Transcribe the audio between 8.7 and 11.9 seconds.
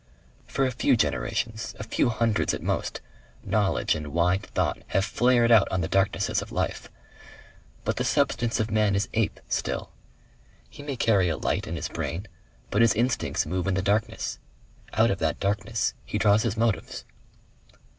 man is ape still. He may carry a light in his